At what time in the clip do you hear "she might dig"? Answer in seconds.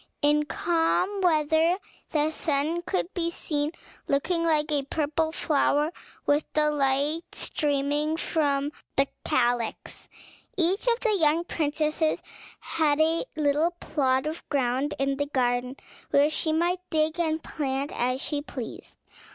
16.31-17.19